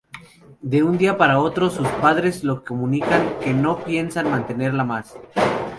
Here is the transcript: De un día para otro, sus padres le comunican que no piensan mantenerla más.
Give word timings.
De 0.63 0.81
un 0.81 0.97
día 0.97 1.15
para 1.15 1.37
otro, 1.37 1.69
sus 1.69 1.87
padres 1.87 2.43
le 2.43 2.59
comunican 2.63 3.37
que 3.39 3.53
no 3.53 3.83
piensan 3.83 4.31
mantenerla 4.31 4.83
más. 4.83 5.15